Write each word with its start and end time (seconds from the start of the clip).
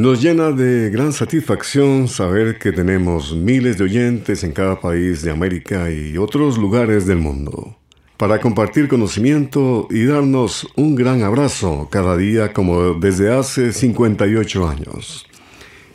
Nos 0.00 0.22
llena 0.22 0.50
de 0.50 0.88
gran 0.88 1.12
satisfacción 1.12 2.08
saber 2.08 2.58
que 2.58 2.72
tenemos 2.72 3.36
miles 3.36 3.76
de 3.76 3.84
oyentes 3.84 4.42
en 4.44 4.52
cada 4.52 4.80
país 4.80 5.20
de 5.20 5.30
América 5.30 5.90
y 5.90 6.16
otros 6.16 6.56
lugares 6.56 7.04
del 7.04 7.18
mundo, 7.18 7.76
para 8.16 8.40
compartir 8.40 8.88
conocimiento 8.88 9.88
y 9.90 10.06
darnos 10.06 10.66
un 10.74 10.94
gran 10.94 11.22
abrazo 11.22 11.88
cada 11.90 12.16
día 12.16 12.54
como 12.54 12.94
desde 12.94 13.30
hace 13.30 13.74
58 13.74 14.66
años. 14.66 15.26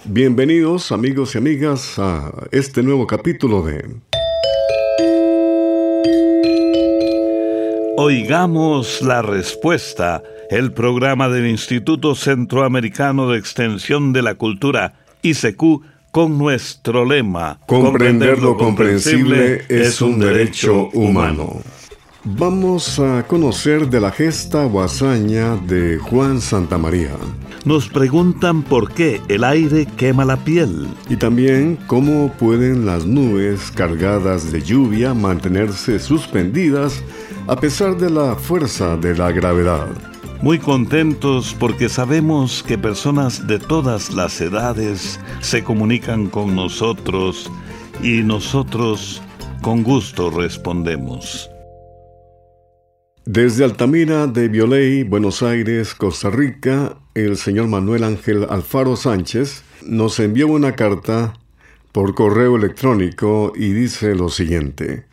Bienvenidos 0.04 0.92
amigos 0.92 1.34
y 1.34 1.40
amigas 1.40 1.98
a 1.98 2.32
este 2.52 2.84
nuevo 2.84 3.08
capítulo 3.08 3.64
de... 3.64 3.90
Oigamos 7.98 9.02
la 9.02 9.24
respuesta 9.24 10.22
el 10.50 10.72
programa 10.72 11.30
del 11.30 11.48
Instituto 11.48 12.16
Centroamericano 12.16 13.30
de 13.30 13.40
Extensión 13.40 14.14
de 14.14 14.22
la 14.22 14.36
Cultura, 14.36 14.94
ICQ, 15.22 15.82
con 16.12 16.38
nuestro 16.38 17.04
lema, 17.04 17.60
Comprender 17.68 18.42
lo 18.42 18.56
comprensible 18.56 19.66
es 19.68 20.02
un 20.02 20.20
derecho 20.20 20.90
humano. 20.94 21.62
Vamos 22.24 23.00
a 23.00 23.24
conocer 23.28 23.90
de 23.90 24.00
la 24.00 24.12
gesta 24.12 24.66
o 24.66 24.82
hazaña 24.82 25.58
de 25.58 26.00
Juan 26.00 26.42
Santamaría. 26.42 27.12
Nos 27.66 27.90
preguntan 27.90 28.64
por 28.64 28.94
qué 28.94 29.22
el 29.28 29.44
aire 29.44 29.86
quema 29.98 30.26
la 30.26 30.38
piel. 30.38 30.88
Y 31.10 31.18
también 31.18 31.78
cómo 31.86 32.32
pueden 32.34 32.86
las 32.86 33.06
nubes 33.06 33.70
cargadas 33.72 34.52
de 34.52 34.62
lluvia 34.62 35.14
mantenerse 35.14 36.00
suspendidas 36.00 37.04
a 37.48 37.56
pesar 37.58 37.98
de 37.98 38.10
la 38.10 38.36
fuerza 38.36 38.98
de 38.98 39.16
la 39.16 39.32
gravedad. 39.32 40.15
Muy 40.42 40.60
contentos 40.60 41.56
porque 41.60 41.90
sabemos 41.90 42.62
que 42.62 42.78
personas 42.78 43.48
de 43.48 43.58
todas 43.58 44.14
las 44.14 44.40
edades 44.42 45.20
se 45.40 45.64
comunican 45.64 46.28
con 46.28 46.56
nosotros 46.56 47.50
y 48.04 48.22
nosotros 48.22 49.22
con 49.62 49.82
gusto 49.82 50.30
respondemos. 50.30 51.50
Desde 53.26 53.64
Altamira 53.64 54.28
de 54.28 54.50
Violey, 54.50 55.04
Buenos 55.04 55.42
Aires, 55.42 55.96
Costa 55.96 56.30
Rica, 56.30 56.98
el 57.16 57.38
señor 57.38 57.68
Manuel 57.68 58.04
Ángel 58.04 58.46
Alfaro 58.48 58.96
Sánchez 58.96 59.64
nos 59.84 60.20
envió 60.20 60.48
una 60.48 60.74
carta 60.74 61.34
por 61.92 62.14
correo 62.14 62.58
electrónico 62.58 63.54
y 63.56 63.70
dice 63.72 64.14
lo 64.14 64.30
siguiente. 64.30 65.06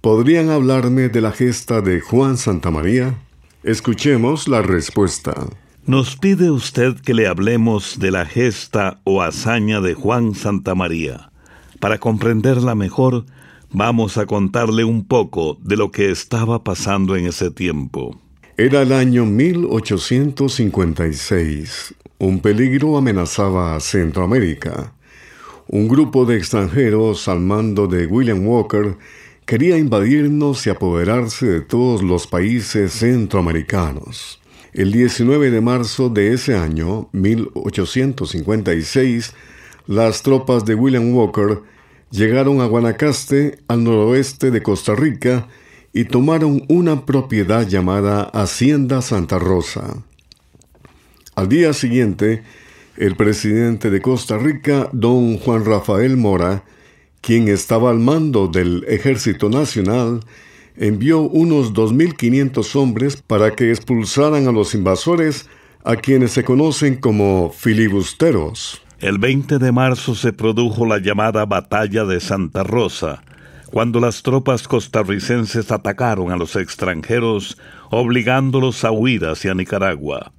¿Podrían 0.00 0.48
hablarme 0.48 1.08
de 1.08 1.20
la 1.20 1.32
gesta 1.32 1.82
de 1.82 2.00
Juan 2.00 2.38
Santamaría? 2.38 3.16
Escuchemos 3.64 4.48
la 4.48 4.60
respuesta. 4.60 5.46
Nos 5.86 6.16
pide 6.16 6.50
usted 6.50 6.96
que 6.96 7.14
le 7.14 7.28
hablemos 7.28 8.00
de 8.00 8.10
la 8.10 8.26
gesta 8.26 9.00
o 9.04 9.22
hazaña 9.22 9.80
de 9.80 9.94
Juan 9.94 10.34
Santamaría. 10.34 11.30
Para 11.78 11.98
comprenderla 11.98 12.74
mejor, 12.74 13.24
vamos 13.70 14.18
a 14.18 14.26
contarle 14.26 14.82
un 14.82 15.06
poco 15.06 15.58
de 15.62 15.76
lo 15.76 15.92
que 15.92 16.10
estaba 16.10 16.64
pasando 16.64 17.14
en 17.14 17.26
ese 17.26 17.52
tiempo. 17.52 18.20
Era 18.56 18.82
el 18.82 18.92
año 18.92 19.26
1856. 19.26 21.94
Un 22.18 22.40
peligro 22.40 22.98
amenazaba 22.98 23.76
a 23.76 23.80
Centroamérica. 23.80 24.92
Un 25.68 25.86
grupo 25.86 26.24
de 26.24 26.36
extranjeros 26.36 27.28
al 27.28 27.38
mando 27.38 27.86
de 27.86 28.06
William 28.06 28.44
Walker 28.44 28.96
quería 29.46 29.78
invadirnos 29.78 30.66
y 30.66 30.70
apoderarse 30.70 31.46
de 31.46 31.60
todos 31.60 32.02
los 32.02 32.26
países 32.26 32.92
centroamericanos. 32.92 34.40
El 34.72 34.92
19 34.92 35.50
de 35.50 35.60
marzo 35.60 36.08
de 36.08 36.32
ese 36.32 36.56
año, 36.56 37.08
1856, 37.12 39.34
las 39.86 40.22
tropas 40.22 40.64
de 40.64 40.74
William 40.74 41.14
Walker 41.14 41.60
llegaron 42.10 42.60
a 42.60 42.66
Guanacaste, 42.66 43.58
al 43.68 43.84
noroeste 43.84 44.50
de 44.50 44.62
Costa 44.62 44.94
Rica, 44.94 45.48
y 45.92 46.04
tomaron 46.04 46.64
una 46.68 47.04
propiedad 47.04 47.68
llamada 47.68 48.22
Hacienda 48.22 49.02
Santa 49.02 49.38
Rosa. 49.38 50.02
Al 51.34 51.48
día 51.48 51.74
siguiente, 51.74 52.42
el 52.96 53.16
presidente 53.16 53.90
de 53.90 54.00
Costa 54.00 54.38
Rica, 54.38 54.88
don 54.92 55.38
Juan 55.38 55.64
Rafael 55.64 56.16
Mora, 56.16 56.64
quien 57.22 57.48
estaba 57.48 57.90
al 57.90 58.00
mando 58.00 58.48
del 58.48 58.84
Ejército 58.88 59.48
Nacional, 59.48 60.20
envió 60.76 61.20
unos 61.20 61.72
2.500 61.72 62.76
hombres 62.76 63.16
para 63.16 63.52
que 63.52 63.70
expulsaran 63.70 64.48
a 64.48 64.52
los 64.52 64.74
invasores, 64.74 65.48
a 65.84 65.96
quienes 65.96 66.32
se 66.32 66.44
conocen 66.44 66.96
como 66.96 67.50
filibusteros. 67.50 68.82
El 68.98 69.18
20 69.18 69.58
de 69.58 69.72
marzo 69.72 70.14
se 70.14 70.32
produjo 70.32 70.84
la 70.84 70.98
llamada 70.98 71.46
Batalla 71.46 72.04
de 72.04 72.20
Santa 72.20 72.64
Rosa, 72.64 73.22
cuando 73.70 74.00
las 74.00 74.22
tropas 74.22 74.68
costarricenses 74.68 75.70
atacaron 75.70 76.30
a 76.30 76.36
los 76.36 76.56
extranjeros, 76.56 77.56
obligándolos 77.90 78.84
a 78.84 78.90
huir 78.90 79.24
hacia 79.26 79.54
Nicaragua. 79.54 80.32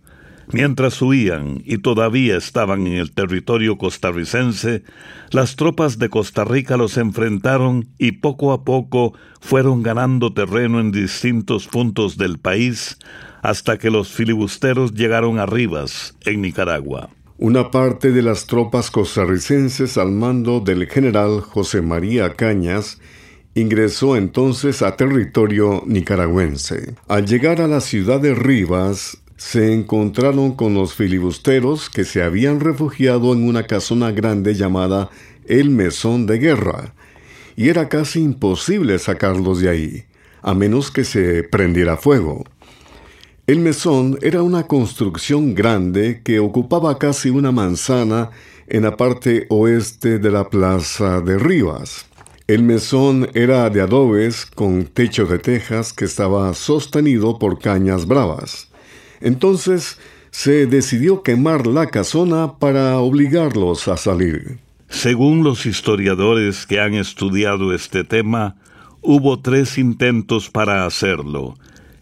Mientras 0.52 1.02
huían 1.02 1.62
y 1.66 1.78
todavía 1.78 2.38
estaban 2.38 2.86
en 2.88 2.94
el 2.94 3.14
territorio 3.14 3.78
costarricense, 3.78 4.84
las 5.32 5.56
tropas 5.56 5.98
de 5.98 6.10
Costa 6.10 6.44
Rica 6.44 6.78
los 6.78 6.98
enfrentaron 6.98 7.88
y 7.98 8.14
poco 8.14 8.52
a 8.52 8.64
poco 8.64 9.14
fueron 9.40 9.84
ganando 9.84 10.34
terreno 10.34 10.80
en 10.80 10.92
distintos 10.92 11.68
puntos 11.68 12.18
del 12.18 12.40
país 12.40 12.98
hasta 13.42 13.78
que 13.78 13.90
los 13.90 14.10
filibusteros 14.10 14.94
llegaron 14.94 15.40
a 15.40 15.46
Rivas, 15.46 16.16
en 16.26 16.42
Nicaragua. 16.42 17.10
Una 17.38 17.72
parte 17.72 18.12
de 18.12 18.22
las 18.22 18.46
tropas 18.46 18.90
costarricenses 18.92 19.98
al 19.98 20.12
mando 20.12 20.60
del 20.60 20.88
general 20.88 21.42
José 21.42 21.82
María 21.82 22.36
Cañas 22.36 23.00
ingresó 23.56 24.16
entonces 24.16 24.82
a 24.82 24.96
territorio 24.96 25.84
nicaragüense. 25.86 26.96
Al 27.08 27.26
llegar 27.26 27.62
a 27.62 27.68
la 27.68 27.82
ciudad 27.82 28.20
de 28.20 28.34
Rivas, 28.34 29.18
se 29.38 29.74
encontraron 29.74 30.54
con 30.54 30.74
los 30.74 30.94
filibusteros 30.94 31.90
que 31.90 32.06
se 32.06 32.24
habían 32.24 32.60
refugiado 32.60 33.34
en 33.34 33.48
una 33.48 33.64
casona 33.64 34.12
grande 34.12 34.56
llamada 34.56 35.10
el 35.46 35.70
Mesón 35.70 36.26
de 36.26 36.40
Guerra, 36.40 36.94
y 37.56 37.70
era 37.70 37.90
casi 37.90 38.22
imposible 38.22 38.98
sacarlos 39.00 39.60
de 39.60 39.70
ahí, 39.70 40.04
a 40.42 40.54
menos 40.54 40.92
que 40.92 41.04
se 41.04 41.44
prendiera 41.44 41.98
fuego. 41.98 42.44
El 43.46 43.60
mesón 43.60 44.18
era 44.22 44.42
una 44.42 44.68
construcción 44.68 45.54
grande 45.54 46.22
que 46.24 46.40
ocupaba 46.40 46.98
casi 46.98 47.30
una 47.30 47.52
manzana 47.52 48.30
en 48.68 48.84
la 48.84 48.96
parte 48.96 49.48
oeste 49.50 50.18
de 50.18 50.32
la 50.32 50.50
plaza 50.50 51.20
de 51.20 51.38
Rivas. 51.38 52.06
El 52.48 52.64
mesón 52.64 53.30
era 53.34 53.70
de 53.70 53.82
adobes 53.82 54.46
con 54.46 54.86
techo 54.86 55.26
de 55.26 55.40
tejas 55.40 55.92
que 55.92 56.06
estaba 56.06 56.54
sostenido 56.54 57.38
por 57.38 57.60
cañas 57.60 58.06
bravas. 58.06 58.70
Entonces 59.24 60.00
se 60.32 60.68
decidió 60.68 61.24
quemar 61.24 61.66
la 61.66 61.88
casona 61.88 62.60
para 62.60 63.00
obligarlos 63.00 63.88
a 63.88 63.96
salir. 63.96 64.60
Según 64.90 65.44
los 65.44 65.66
historiadores 65.66 66.68
que 66.68 66.82
han 66.82 66.94
estudiado 66.94 67.74
este 67.74 68.04
tema, 68.04 68.58
hubo 69.02 69.40
tres 69.40 69.78
intentos 69.78 70.50
para 70.50 70.86
hacerlo. 70.86 71.56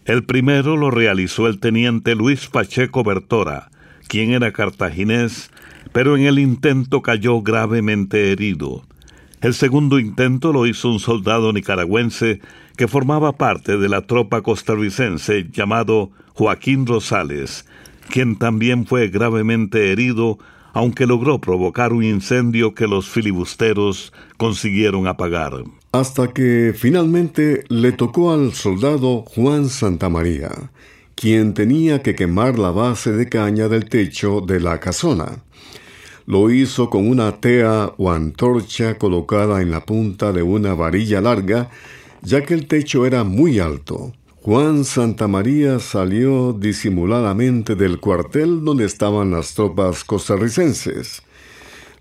El 0.04 0.24
primero 0.24 0.76
lo 0.76 0.90
realizó 0.90 1.46
el 1.46 1.60
teniente 1.60 2.16
Luis 2.16 2.48
Pacheco 2.48 3.04
Bertora, 3.04 3.70
quien 4.08 4.32
era 4.32 4.52
cartaginés, 4.52 5.50
pero 5.92 6.16
en 6.16 6.26
el 6.26 6.40
intento 6.40 7.02
cayó 7.02 7.40
gravemente 7.40 8.32
herido. 8.32 8.82
El 9.40 9.54
segundo 9.54 10.00
intento 10.00 10.52
lo 10.52 10.66
hizo 10.66 10.90
un 10.90 10.98
soldado 10.98 11.52
nicaragüense 11.52 12.40
que 12.76 12.88
formaba 12.88 13.32
parte 13.36 13.76
de 13.76 13.88
la 13.88 14.06
tropa 14.06 14.42
costarricense 14.42 15.48
llamado 15.52 16.10
Joaquín 16.34 16.86
Rosales, 16.86 17.66
quien 18.10 18.36
también 18.36 18.86
fue 18.86 19.08
gravemente 19.08 19.92
herido, 19.92 20.38
aunque 20.72 21.06
logró 21.06 21.40
provocar 21.40 21.92
un 21.92 22.04
incendio 22.04 22.74
que 22.74 22.86
los 22.86 23.08
filibusteros 23.08 24.12
consiguieron 24.36 25.06
apagar. 25.06 25.52
Hasta 25.92 26.32
que 26.32 26.72
finalmente 26.74 27.64
le 27.68 27.92
tocó 27.92 28.32
al 28.32 28.54
soldado 28.54 29.24
Juan 29.26 29.68
Santamaría, 29.68 30.50
quien 31.14 31.52
tenía 31.54 32.02
que 32.02 32.14
quemar 32.14 32.58
la 32.58 32.70
base 32.70 33.12
de 33.12 33.28
caña 33.28 33.68
del 33.68 33.88
techo 33.88 34.40
de 34.40 34.60
la 34.60 34.80
casona. 34.80 35.42
Lo 36.26 36.50
hizo 36.50 36.88
con 36.88 37.08
una 37.08 37.40
tea 37.40 37.92
o 37.98 38.10
antorcha 38.10 38.96
colocada 38.96 39.60
en 39.60 39.70
la 39.70 39.84
punta 39.84 40.32
de 40.32 40.42
una 40.42 40.74
varilla 40.74 41.20
larga, 41.20 41.68
ya 42.22 42.42
que 42.42 42.54
el 42.54 42.66
techo 42.66 43.04
era 43.04 43.24
muy 43.24 43.58
alto. 43.58 44.12
Juan 44.44 44.84
Santamaría 44.84 45.78
salió 45.78 46.52
disimuladamente 46.52 47.76
del 47.76 48.00
cuartel 48.00 48.64
donde 48.64 48.84
estaban 48.84 49.30
las 49.30 49.54
tropas 49.54 50.02
costarricenses. 50.02 51.22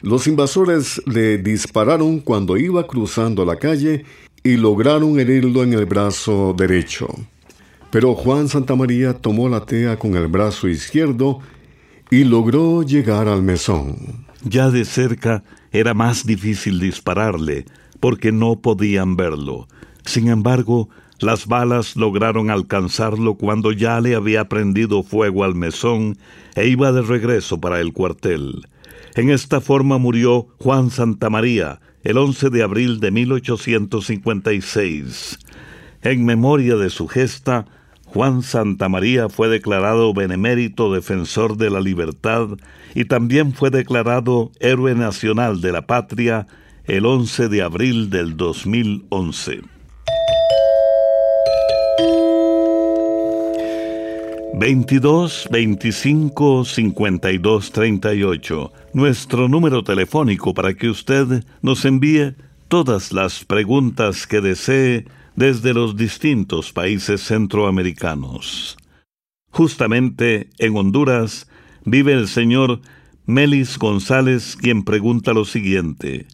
Los 0.02 0.26
invasores 0.26 1.04
le 1.06 1.38
dispararon 1.38 2.20
cuando 2.20 2.58
iba 2.58 2.88
cruzando 2.88 3.46
la 3.46 3.58
calle 3.58 4.06
y 4.44 4.58
lograron 4.58 5.20
herirlo 5.20 5.62
en 5.62 5.74
el 5.74 5.86
brazo 5.86 6.56
derecho. 6.58 7.10
Pero 7.92 8.16
Juan 8.16 8.50
Santamaría 8.50 9.14
tomó 9.14 9.48
la 9.48 9.64
tea 9.64 10.00
con 10.00 10.16
el 10.16 10.28
brazo 10.28 10.68
izquierdo 10.68 11.42
y 12.10 12.24
logró 12.24 12.82
llegar 12.82 13.28
al 13.28 13.44
mesón. 13.44 14.26
Ya 14.44 14.72
de 14.72 14.86
cerca 14.86 15.44
era 15.72 15.94
más 15.94 16.26
difícil 16.26 16.80
dispararle, 16.80 17.66
porque 18.00 18.32
no 18.32 18.56
podían 18.62 19.16
verlo. 19.16 19.68
Sin 20.06 20.28
embargo, 20.28 20.90
las 21.22 21.48
balas 21.48 21.96
lograron 21.96 22.50
alcanzarlo 22.50 23.36
cuando 23.36 23.72
ya 23.72 24.02
le 24.02 24.16
había 24.16 24.50
prendido 24.50 25.04
fuego 25.04 25.44
al 25.44 25.54
mesón 25.56 26.18
e 26.56 26.68
iba 26.68 26.92
de 26.92 27.02
regreso 27.02 27.62
para 27.62 27.80
el 27.80 27.94
cuartel. 27.94 28.68
En 29.16 29.30
esta 29.30 29.62
forma 29.62 29.98
murió 29.98 30.48
Juan 30.58 30.90
Santamaría 30.90 31.80
el 32.04 32.18
11 32.18 32.50
de 32.50 32.64
abril 32.64 33.00
de 33.00 33.12
1856. 33.12 35.40
En 36.02 36.26
memoria 36.26 36.76
de 36.78 36.90
su 36.90 37.08
gesta, 37.08 37.68
Juan 38.06 38.42
Santamaría 38.42 39.30
fue 39.30 39.48
declarado 39.48 40.14
benemérito 40.14 40.92
defensor 40.92 41.56
de 41.58 41.70
la 41.70 41.80
libertad 41.80 42.48
y 42.96 43.06
también 43.06 43.54
fue 43.54 43.70
declarado 43.70 44.52
héroe 44.60 44.96
nacional 44.96 45.62
de 45.62 45.72
la 45.72 45.84
patria 45.84 46.48
el 46.86 47.06
11 47.06 47.50
de 47.50 47.62
abril 47.62 48.10
del 48.10 48.36
2011. 48.36 49.62
22 54.54 55.48
25 55.50 56.66
52 56.66 57.72
38. 57.72 58.74
Nuestro 58.94 59.48
número 59.48 59.84
telefónico 59.84 60.54
para 60.54 60.74
que 60.74 60.90
usted 60.90 61.44
nos 61.62 61.86
envíe 61.86 62.36
todas 62.68 63.14
las 63.14 63.46
preguntas 63.46 64.28
que 64.28 64.42
desee 64.42 65.06
desde 65.36 65.74
los 65.74 65.96
distintos 65.96 66.74
países 66.74 67.22
centroamericanos. 67.22 68.78
Justamente 69.52 70.50
en 70.58 70.76
Honduras 70.76 71.48
vive 71.86 72.14
el 72.14 72.28
señor 72.28 72.82
Melis 73.26 73.78
González, 73.78 74.58
quien 74.60 74.84
pregunta 74.84 75.34
lo 75.34 75.46
siguiente. 75.46 76.28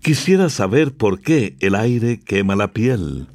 Quisiera 0.00 0.48
saber 0.48 0.94
por 0.94 1.20
qué 1.20 1.56
el 1.60 1.74
aire 1.74 2.20
quema 2.20 2.56
la 2.56 2.72
piel. 2.72 3.26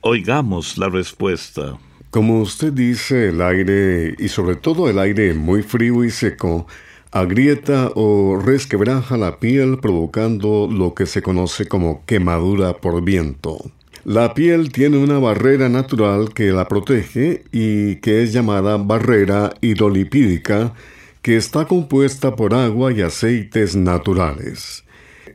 Oigamos 0.00 0.78
la 0.78 0.88
respuesta. 0.88 1.78
Como 2.10 2.40
usted 2.40 2.72
dice, 2.72 3.28
el 3.28 3.40
aire, 3.40 4.16
y 4.18 4.26
sobre 4.26 4.56
todo 4.56 4.90
el 4.90 4.98
aire 4.98 5.32
muy 5.32 5.62
frío 5.62 6.02
y 6.02 6.10
seco, 6.10 6.66
agrieta 7.12 7.92
o 7.94 8.36
resquebraja 8.36 9.16
la 9.16 9.38
piel 9.38 9.78
provocando 9.78 10.68
lo 10.68 10.92
que 10.94 11.06
se 11.06 11.22
conoce 11.22 11.68
como 11.68 12.04
quemadura 12.06 12.78
por 12.78 13.04
viento. 13.04 13.58
La 14.04 14.34
piel 14.34 14.72
tiene 14.72 14.96
una 14.96 15.20
barrera 15.20 15.68
natural 15.68 16.34
que 16.34 16.50
la 16.50 16.66
protege 16.66 17.44
y 17.52 17.96
que 17.96 18.24
es 18.24 18.32
llamada 18.32 18.76
barrera 18.76 19.54
hidrolipídica, 19.60 20.74
que 21.22 21.36
está 21.36 21.66
compuesta 21.66 22.34
por 22.34 22.54
agua 22.54 22.92
y 22.92 23.02
aceites 23.02 23.76
naturales. 23.76 24.82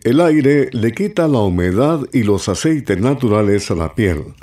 El 0.04 0.20
aire 0.20 0.70
le 0.74 0.92
quita 0.92 1.30
la 1.30 1.40
humedad 1.40 2.02
y 2.12 2.24
los 2.24 2.50
aceites 2.50 3.00
naturales 3.00 3.72
a 3.72 3.76
la 3.76 3.96
piel 3.96 4.36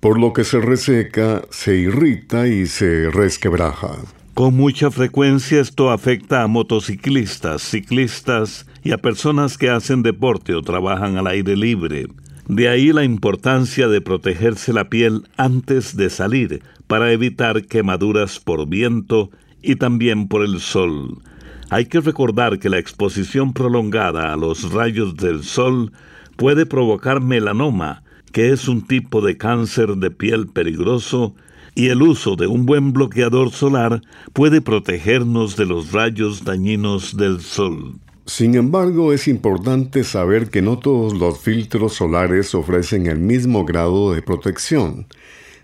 por 0.00 0.20
lo 0.20 0.32
que 0.32 0.44
se 0.44 0.60
reseca, 0.60 1.42
se 1.50 1.76
irrita 1.76 2.48
y 2.48 2.66
se 2.66 3.10
resquebraja. 3.10 3.96
Con 4.34 4.54
mucha 4.54 4.90
frecuencia 4.90 5.60
esto 5.60 5.90
afecta 5.90 6.42
a 6.42 6.46
motociclistas, 6.46 7.62
ciclistas 7.62 8.66
y 8.84 8.92
a 8.92 8.98
personas 8.98 9.56
que 9.56 9.70
hacen 9.70 10.02
deporte 10.02 10.54
o 10.54 10.62
trabajan 10.62 11.16
al 11.16 11.26
aire 11.26 11.56
libre. 11.56 12.06
De 12.46 12.68
ahí 12.68 12.92
la 12.92 13.02
importancia 13.02 13.88
de 13.88 14.00
protegerse 14.00 14.72
la 14.72 14.88
piel 14.88 15.22
antes 15.36 15.96
de 15.96 16.10
salir 16.10 16.62
para 16.86 17.10
evitar 17.12 17.64
quemaduras 17.64 18.38
por 18.38 18.68
viento 18.68 19.30
y 19.62 19.76
también 19.76 20.28
por 20.28 20.44
el 20.44 20.60
sol. 20.60 21.22
Hay 21.70 21.86
que 21.86 22.00
recordar 22.00 22.58
que 22.60 22.68
la 22.68 22.78
exposición 22.78 23.52
prolongada 23.52 24.32
a 24.32 24.36
los 24.36 24.70
rayos 24.72 25.16
del 25.16 25.42
sol 25.42 25.92
puede 26.36 26.66
provocar 26.66 27.20
melanoma, 27.20 28.04
que 28.36 28.52
es 28.52 28.68
un 28.68 28.86
tipo 28.86 29.22
de 29.22 29.38
cáncer 29.38 29.96
de 29.96 30.10
piel 30.10 30.46
peligroso, 30.46 31.34
y 31.74 31.88
el 31.88 32.02
uso 32.02 32.36
de 32.36 32.46
un 32.46 32.66
buen 32.66 32.92
bloqueador 32.92 33.50
solar 33.50 34.02
puede 34.34 34.60
protegernos 34.60 35.56
de 35.56 35.64
los 35.64 35.92
rayos 35.92 36.44
dañinos 36.44 37.16
del 37.16 37.40
sol. 37.40 37.94
Sin 38.26 38.54
embargo, 38.54 39.14
es 39.14 39.26
importante 39.26 40.04
saber 40.04 40.50
que 40.50 40.60
no 40.60 40.78
todos 40.78 41.14
los 41.14 41.38
filtros 41.38 41.94
solares 41.94 42.54
ofrecen 42.54 43.06
el 43.06 43.20
mismo 43.20 43.64
grado 43.64 44.12
de 44.12 44.20
protección. 44.20 45.06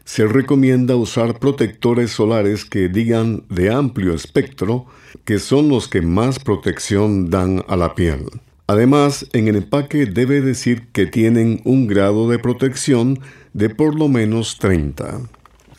Se 0.06 0.26
recomienda 0.26 0.96
usar 0.96 1.38
protectores 1.38 2.12
solares 2.12 2.64
que 2.64 2.88
digan 2.88 3.44
de 3.50 3.70
amplio 3.70 4.14
espectro, 4.14 4.86
que 5.26 5.38
son 5.40 5.68
los 5.68 5.88
que 5.88 6.00
más 6.00 6.38
protección 6.38 7.28
dan 7.28 7.62
a 7.68 7.76
la 7.76 7.94
piel. 7.94 8.30
Además, 8.72 9.26
en 9.34 9.48
el 9.48 9.56
empaque 9.56 10.06
debe 10.06 10.40
decir 10.40 10.84
que 10.92 11.04
tienen 11.04 11.60
un 11.64 11.86
grado 11.86 12.30
de 12.30 12.38
protección 12.38 13.18
de 13.52 13.68
por 13.68 13.94
lo 13.94 14.08
menos 14.08 14.56
30. 14.58 15.20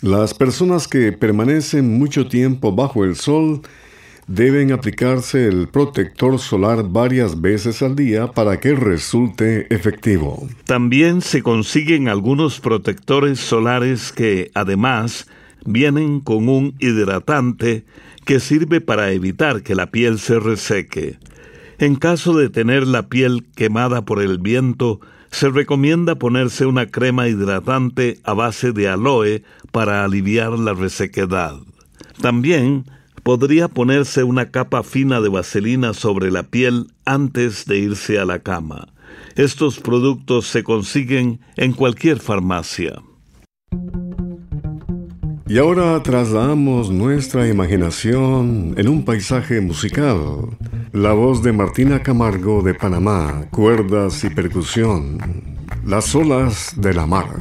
Las 0.01 0.35
personas 0.35 0.87
que 0.87 1.11
permanecen 1.11 1.97
mucho 1.97 2.27
tiempo 2.27 2.71
bajo 2.71 3.03
el 3.03 3.15
sol 3.15 3.63
deben 4.27 4.71
aplicarse 4.71 5.47
el 5.47 5.69
protector 5.69 6.37
solar 6.37 6.87
varias 6.87 7.41
veces 7.41 7.81
al 7.81 7.95
día 7.95 8.27
para 8.27 8.59
que 8.59 8.75
resulte 8.75 9.65
efectivo. 9.73 10.47
También 10.65 11.21
se 11.21 11.41
consiguen 11.41 12.09
algunos 12.09 12.59
protectores 12.59 13.39
solares 13.39 14.11
que, 14.11 14.51
además, 14.53 15.25
vienen 15.65 16.19
con 16.19 16.47
un 16.47 16.75
hidratante 16.77 17.85
que 18.23 18.39
sirve 18.39 18.81
para 18.81 19.11
evitar 19.13 19.63
que 19.63 19.73
la 19.73 19.89
piel 19.89 20.19
se 20.19 20.39
reseque. 20.39 21.17
En 21.83 21.95
caso 21.95 22.33
de 22.37 22.47
tener 22.47 22.87
la 22.87 23.09
piel 23.09 23.45
quemada 23.57 24.05
por 24.05 24.21
el 24.21 24.37
viento, 24.37 25.01
se 25.31 25.49
recomienda 25.49 26.15
ponerse 26.15 26.65
una 26.65 26.85
crema 26.85 27.27
hidratante 27.27 28.21
a 28.23 28.33
base 28.33 28.71
de 28.71 28.87
aloe 28.87 29.43
para 29.73 30.05
aliviar 30.05 30.57
la 30.57 30.73
resequedad. 30.73 31.57
También 32.21 32.85
podría 33.23 33.67
ponerse 33.67 34.23
una 34.23 34.49
capa 34.49 34.83
fina 34.83 35.19
de 35.19 35.27
vaselina 35.27 35.93
sobre 35.93 36.31
la 36.31 36.43
piel 36.43 36.87
antes 37.03 37.65
de 37.65 37.79
irse 37.79 38.17
a 38.17 38.23
la 38.23 38.39
cama. 38.39 38.87
Estos 39.35 39.81
productos 39.81 40.47
se 40.47 40.63
consiguen 40.63 41.41
en 41.57 41.73
cualquier 41.73 42.19
farmacia. 42.19 43.01
Y 45.49 45.57
ahora 45.57 46.01
trasladamos 46.01 46.89
nuestra 46.91 47.45
imaginación 47.49 48.73
en 48.77 48.87
un 48.87 49.03
paisaje 49.03 49.59
musical. 49.59 50.47
La 50.93 51.11
voz 51.13 51.41
de 51.41 51.51
Martina 51.51 52.03
Camargo 52.03 52.61
de 52.61 52.75
Panamá, 52.75 53.47
cuerdas 53.49 54.23
y 54.25 54.29
percusión. 54.29 55.17
Las 55.87 56.13
olas 56.13 56.73
de 56.77 56.93
la 56.93 57.07
mar. 57.07 57.39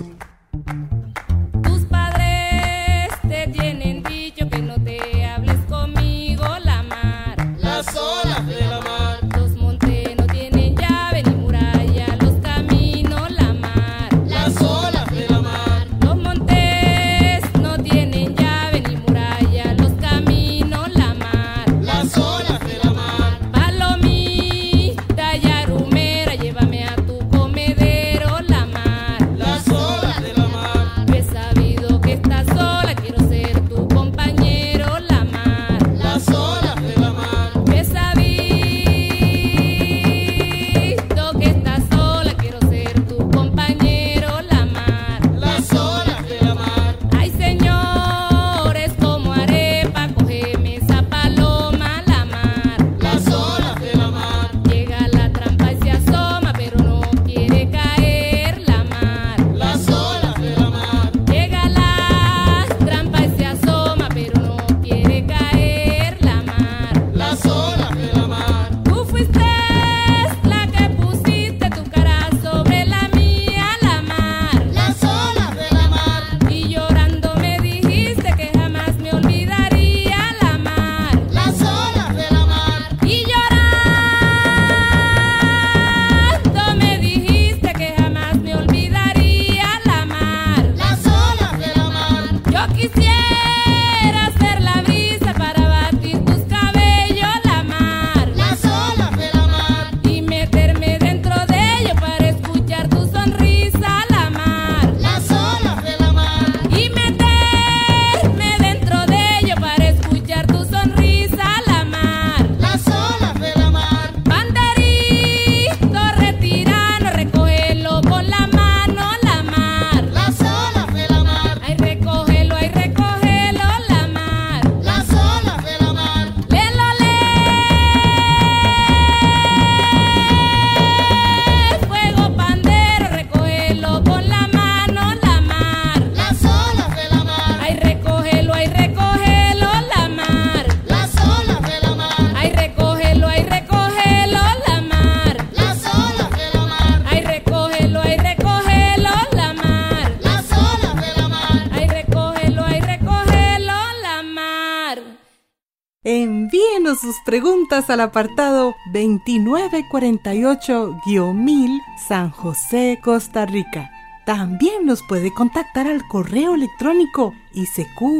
Al 157.72 158.00
apartado 158.02 158.76
2948-1000 158.92 161.80
San 162.06 162.28
José, 162.30 163.00
Costa 163.02 163.46
Rica. 163.46 163.90
También 164.26 164.84
nos 164.84 165.02
puede 165.02 165.32
contactar 165.32 165.86
al 165.86 166.06
correo 166.06 166.54
electrónico 166.54 167.32
isq.org 167.54 168.12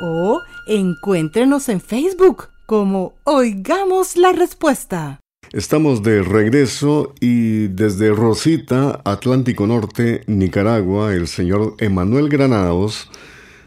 o 0.00 0.40
encuéntrenos 0.66 1.68
en 1.68 1.82
Facebook 1.82 2.48
como 2.64 3.12
Oigamos 3.24 4.16
la 4.16 4.32
Respuesta. 4.32 5.20
Estamos 5.52 6.02
de 6.02 6.22
regreso 6.22 7.12
y 7.20 7.66
desde 7.68 8.08
Rosita, 8.10 9.02
Atlántico 9.04 9.66
Norte, 9.66 10.24
Nicaragua, 10.28 11.12
el 11.12 11.28
señor 11.28 11.74
Emanuel 11.78 12.30
Granados 12.30 13.10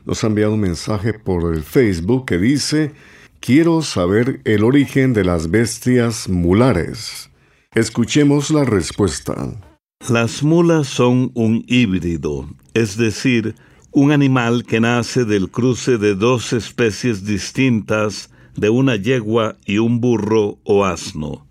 nos 0.08 0.24
ha 0.24 0.28
enviado 0.28 0.54
un 0.54 0.62
mensaje 0.62 1.14
por 1.14 1.54
el 1.54 1.62
Facebook 1.64 2.26
que 2.26 2.38
dice, 2.38 2.94
quiero 3.42 3.82
saber 3.82 4.40
el 4.46 4.64
origen 4.64 5.12
de 5.12 5.26
las 5.26 5.52
bestias 5.52 6.30
mulares. 6.30 7.30
Escuchemos 7.76 8.50
la 8.50 8.64
respuesta. 8.64 9.36
Las 10.10 10.44
mulas 10.44 10.88
son 10.88 11.32
un 11.34 11.66
híbrido, 11.68 12.50
es 12.74 12.96
decir, 12.98 13.56
un 13.92 14.12
animal 14.12 14.64
que 14.64 14.80
nace 14.80 15.26
del 15.26 15.50
cruce 15.50 15.98
de 15.98 16.16
dos 16.16 16.54
especies 16.54 17.26
distintas 17.26 18.30
de 18.56 18.70
una 18.70 18.96
yegua 18.96 19.58
y 19.66 19.80
un 19.80 20.00
burro 20.00 20.60
o 20.64 20.86
asno. 20.86 21.47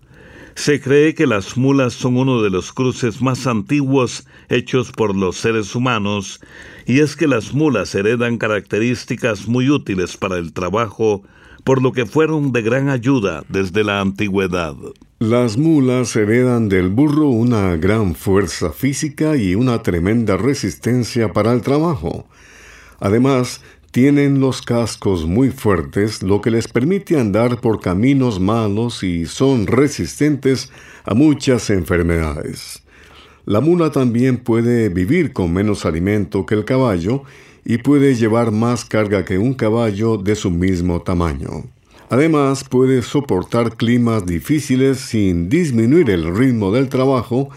Se 0.57 0.81
cree 0.81 1.13
que 1.13 1.27
las 1.27 1.55
mulas 1.55 1.93
son 1.93 2.17
uno 2.17 2.41
de 2.41 2.49
los 2.49 2.73
cruces 2.73 3.21
más 3.21 3.45
antiguos 3.45 4.25
hechos 4.49 4.91
por 4.91 5.15
los 5.15 5.37
seres 5.37 5.75
humanos, 5.75 6.41
y 6.87 7.01
es 7.01 7.15
que 7.15 7.27
las 7.27 7.53
mulas 7.53 7.93
heredan 7.93 8.39
características 8.39 9.47
muy 9.47 9.69
útiles 9.69 10.17
para 10.17 10.39
el 10.39 10.53
trabajo, 10.53 11.21
por 11.63 11.83
lo 11.83 11.91
que 11.91 12.07
fueron 12.07 12.53
de 12.53 12.63
gran 12.63 12.89
ayuda 12.89 13.43
desde 13.49 13.83
la 13.83 14.01
antigüedad. 14.01 14.73
Las 15.19 15.57
mulas 15.59 16.15
heredan 16.15 16.69
del 16.69 16.89
burro 16.89 17.27
una 17.27 17.75
gran 17.77 18.15
fuerza 18.15 18.71
física 18.71 19.37
y 19.37 19.53
una 19.53 19.83
tremenda 19.83 20.37
resistencia 20.37 21.33
para 21.33 21.53
el 21.53 21.61
trabajo. 21.61 22.27
Además, 22.99 23.61
tienen 23.97 24.39
los 24.39 24.61
cascos 24.61 25.25
muy 25.25 25.49
fuertes, 25.49 26.21
lo 26.21 26.39
que 26.39 26.51
les 26.51 26.67
permite 26.67 27.19
andar 27.19 27.59
por 27.59 27.81
caminos 27.81 28.39
malos 28.39 29.01
y 29.01 29.25
son 29.25 29.65
resistentes 29.65 30.71
a 31.03 31.15
muchas 31.15 31.71
enfermedades. 31.71 32.83
La 33.47 33.59
mula 33.59 33.91
también 33.91 34.37
puede 34.37 34.89
vivir 34.89 35.33
con 35.33 35.51
menos 35.51 35.83
alimento 35.83 36.45
que 36.45 36.53
el 36.53 36.63
caballo 36.63 37.23
y 37.65 37.79
puede 37.79 38.13
llevar 38.13 38.51
más 38.51 38.85
carga 38.85 39.25
que 39.25 39.39
un 39.39 39.55
caballo 39.55 40.17
de 40.17 40.35
su 40.35 40.51
mismo 40.51 41.01
tamaño. 41.01 41.63
Además, 42.11 42.65
puede 42.65 43.01
soportar 43.01 43.77
climas 43.77 44.27
difíciles 44.27 44.99
sin 44.99 45.49
disminuir 45.49 46.11
el 46.11 46.37
ritmo 46.37 46.71
del 46.71 46.87
trabajo 46.87 47.49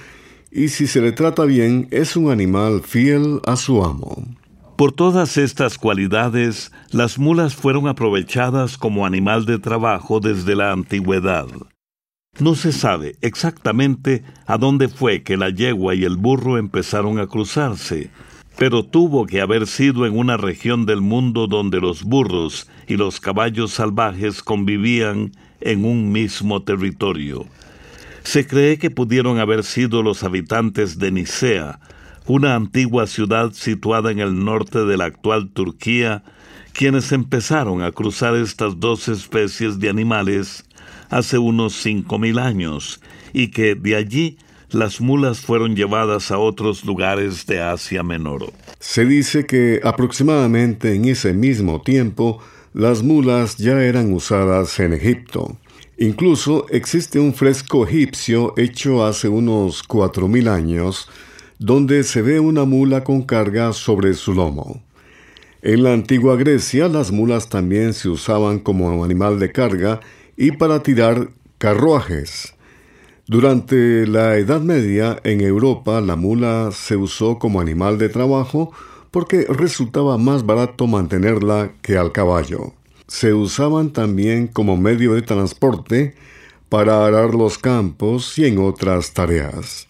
y 0.50 0.68
si 0.68 0.86
se 0.86 1.02
le 1.02 1.12
trata 1.12 1.44
bien 1.44 1.86
es 1.90 2.16
un 2.16 2.30
animal 2.30 2.80
fiel 2.82 3.42
a 3.44 3.56
su 3.56 3.84
amo. 3.84 4.39
Por 4.80 4.92
todas 4.92 5.36
estas 5.36 5.76
cualidades, 5.76 6.72
las 6.90 7.18
mulas 7.18 7.54
fueron 7.54 7.86
aprovechadas 7.86 8.78
como 8.78 9.04
animal 9.04 9.44
de 9.44 9.58
trabajo 9.58 10.20
desde 10.20 10.56
la 10.56 10.72
antigüedad. 10.72 11.48
No 12.38 12.54
se 12.54 12.72
sabe 12.72 13.16
exactamente 13.20 14.24
a 14.46 14.56
dónde 14.56 14.88
fue 14.88 15.22
que 15.22 15.36
la 15.36 15.50
yegua 15.50 15.94
y 15.94 16.04
el 16.04 16.16
burro 16.16 16.56
empezaron 16.56 17.18
a 17.18 17.26
cruzarse, 17.26 18.08
pero 18.56 18.82
tuvo 18.82 19.26
que 19.26 19.42
haber 19.42 19.66
sido 19.66 20.06
en 20.06 20.16
una 20.16 20.38
región 20.38 20.86
del 20.86 21.02
mundo 21.02 21.46
donde 21.46 21.78
los 21.78 22.02
burros 22.02 22.66
y 22.88 22.96
los 22.96 23.20
caballos 23.20 23.72
salvajes 23.72 24.42
convivían 24.42 25.32
en 25.60 25.84
un 25.84 26.10
mismo 26.10 26.62
territorio. 26.62 27.44
Se 28.22 28.46
cree 28.46 28.78
que 28.78 28.88
pudieron 28.88 29.40
haber 29.40 29.62
sido 29.62 30.02
los 30.02 30.22
habitantes 30.22 30.98
de 30.98 31.12
Nicea, 31.12 31.80
una 32.30 32.54
antigua 32.54 33.08
ciudad 33.08 33.52
situada 33.52 34.12
en 34.12 34.20
el 34.20 34.44
norte 34.44 34.84
de 34.84 34.96
la 34.96 35.06
actual 35.06 35.50
Turquía, 35.50 36.22
quienes 36.72 37.10
empezaron 37.10 37.82
a 37.82 37.90
cruzar 37.90 38.36
estas 38.36 38.78
dos 38.78 39.08
especies 39.08 39.80
de 39.80 39.88
animales 39.88 40.64
hace 41.08 41.38
unos 41.38 41.74
cinco 41.74 42.20
mil 42.20 42.38
años, 42.38 43.00
y 43.32 43.48
que 43.48 43.74
de 43.74 43.96
allí 43.96 44.38
las 44.70 45.00
mulas 45.00 45.40
fueron 45.40 45.74
llevadas 45.74 46.30
a 46.30 46.38
otros 46.38 46.84
lugares 46.84 47.46
de 47.46 47.60
Asia 47.60 48.04
Menor. 48.04 48.52
Se 48.78 49.04
dice 49.04 49.44
que 49.44 49.80
aproximadamente 49.82 50.94
en 50.94 51.06
ese 51.06 51.32
mismo 51.32 51.82
tiempo 51.82 52.40
las 52.72 53.02
mulas 53.02 53.56
ya 53.56 53.82
eran 53.82 54.12
usadas 54.12 54.78
en 54.78 54.92
Egipto. 54.92 55.56
Incluso 55.98 56.66
existe 56.70 57.18
un 57.18 57.34
fresco 57.34 57.84
egipcio 57.84 58.54
hecho 58.56 59.04
hace 59.04 59.28
unos 59.28 59.82
cuatro 59.82 60.28
mil 60.28 60.46
años 60.46 61.08
donde 61.60 62.04
se 62.04 62.22
ve 62.22 62.40
una 62.40 62.64
mula 62.64 63.04
con 63.04 63.20
carga 63.20 63.74
sobre 63.74 64.14
su 64.14 64.32
lomo. 64.32 64.82
En 65.60 65.82
la 65.82 65.92
antigua 65.92 66.36
Grecia 66.36 66.88
las 66.88 67.12
mulas 67.12 67.50
también 67.50 67.92
se 67.92 68.08
usaban 68.08 68.60
como 68.60 69.04
animal 69.04 69.38
de 69.38 69.52
carga 69.52 70.00
y 70.38 70.52
para 70.52 70.82
tirar 70.82 71.28
carruajes. 71.58 72.54
Durante 73.26 74.06
la 74.06 74.38
Edad 74.38 74.62
Media 74.62 75.20
en 75.22 75.42
Europa 75.42 76.00
la 76.00 76.16
mula 76.16 76.70
se 76.72 76.96
usó 76.96 77.38
como 77.38 77.60
animal 77.60 77.98
de 77.98 78.08
trabajo 78.08 78.72
porque 79.10 79.44
resultaba 79.46 80.16
más 80.16 80.46
barato 80.46 80.86
mantenerla 80.86 81.72
que 81.82 81.98
al 81.98 82.10
caballo. 82.10 82.72
Se 83.06 83.34
usaban 83.34 83.90
también 83.90 84.46
como 84.46 84.78
medio 84.78 85.12
de 85.12 85.20
transporte 85.20 86.14
para 86.70 87.04
arar 87.04 87.34
los 87.34 87.58
campos 87.58 88.38
y 88.38 88.46
en 88.46 88.58
otras 88.60 89.12
tareas. 89.12 89.89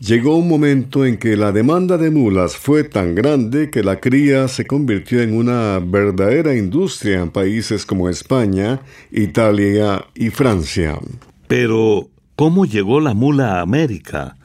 Llegó 0.00 0.36
un 0.36 0.46
momento 0.46 1.06
en 1.06 1.16
que 1.16 1.38
la 1.38 1.52
demanda 1.52 1.96
de 1.96 2.10
mulas 2.10 2.54
fue 2.54 2.84
tan 2.84 3.14
grande 3.14 3.70
que 3.70 3.82
la 3.82 3.98
cría 3.98 4.46
se 4.46 4.66
convirtió 4.66 5.22
en 5.22 5.34
una 5.34 5.80
verdadera 5.82 6.54
industria 6.54 7.22
en 7.22 7.30
países 7.30 7.86
como 7.86 8.10
España, 8.10 8.80
Italia 9.10 10.04
y 10.14 10.28
Francia. 10.28 10.98
Pero, 11.48 12.10
¿cómo 12.34 12.66
llegó 12.66 13.00
la 13.00 13.14
mula 13.14 13.54
a 13.54 13.62
América? 13.62 14.36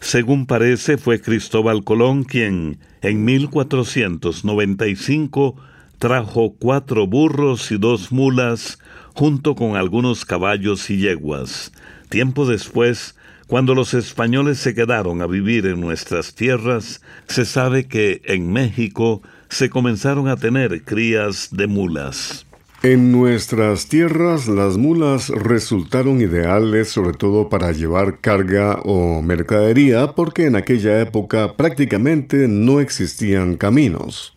Según 0.00 0.44
parece, 0.44 0.98
fue 0.98 1.20
Cristóbal 1.20 1.84
Colón 1.84 2.24
quien, 2.24 2.80
en 3.00 3.24
1495, 3.24 5.54
trajo 6.00 6.56
cuatro 6.58 7.06
burros 7.06 7.70
y 7.70 7.78
dos 7.78 8.10
mulas, 8.10 8.80
junto 9.14 9.54
con 9.54 9.76
algunos 9.76 10.24
caballos 10.24 10.90
y 10.90 10.96
yeguas. 10.96 11.70
Tiempo 12.08 12.44
después, 12.44 13.14
cuando 13.46 13.74
los 13.74 13.94
españoles 13.94 14.58
se 14.58 14.74
quedaron 14.74 15.22
a 15.22 15.26
vivir 15.26 15.66
en 15.66 15.80
nuestras 15.80 16.34
tierras, 16.34 17.00
se 17.28 17.44
sabe 17.44 17.86
que 17.86 18.20
en 18.24 18.52
México 18.52 19.22
se 19.48 19.70
comenzaron 19.70 20.28
a 20.28 20.36
tener 20.36 20.82
crías 20.82 21.50
de 21.52 21.66
mulas. 21.66 22.46
En 22.82 23.10
nuestras 23.10 23.88
tierras 23.88 24.48
las 24.48 24.76
mulas 24.76 25.30
resultaron 25.30 26.20
ideales 26.20 26.88
sobre 26.88 27.16
todo 27.16 27.48
para 27.48 27.72
llevar 27.72 28.20
carga 28.20 28.80
o 28.84 29.22
mercadería 29.22 30.12
porque 30.12 30.46
en 30.46 30.56
aquella 30.56 31.00
época 31.00 31.56
prácticamente 31.56 32.48
no 32.48 32.80
existían 32.80 33.56
caminos. 33.56 34.34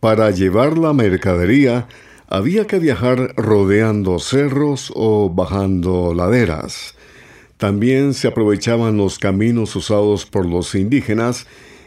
Para 0.00 0.30
llevar 0.30 0.78
la 0.78 0.92
mercadería 0.92 1.88
había 2.28 2.66
que 2.66 2.78
viajar 2.78 3.34
rodeando 3.36 4.18
cerros 4.18 4.92
o 4.94 5.30
bajando 5.30 6.14
laderas. 6.14 6.94
También 7.64 8.12
se 8.12 8.28
aprovechaban 8.28 8.98
los 8.98 9.18
caminos 9.18 9.74
usados 9.74 10.26
por 10.26 10.44
los 10.44 10.74
indígenas 10.74 11.46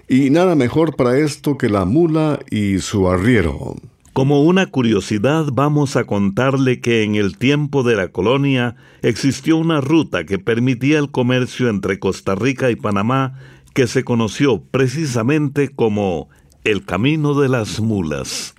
y 0.10 0.31
nada 0.31 0.55
mejor 0.55 0.96
para 0.96 1.19
esto 1.19 1.55
que 1.55 1.69
la 1.69 1.86
mula 1.86 2.39
y 2.50 2.79
su 2.79 3.07
arriero. 3.07 3.75
Como 4.12 4.41
una 4.41 4.65
curiosidad 4.65 5.46
vamos 5.53 5.96
a 5.96 6.05
contarle 6.05 6.79
que 6.79 7.03
en 7.03 7.13
el 7.13 7.38
tiempo 7.38 7.84
de 7.84 7.96
la 7.96 8.07
colonia 8.07 8.75
existió 9.03 9.55
una 9.55 9.79
ruta 9.79 10.24
que 10.24 10.39
permitía 10.39 10.98
el 10.98 11.12
comercio 11.12 11.69
entre 11.69 12.00
Costa 12.00 12.34
Rica 12.34 12.72
y 12.72 12.75
Panamá 12.75 13.36
que 13.75 13.86
se 13.86 14.03
conoció 14.03 14.63
precisamente 14.72 15.69
como 15.69 16.27
el 16.63 16.86
Camino 16.86 17.39
de 17.39 17.50
las 17.50 17.79
Mulas. 17.81 18.55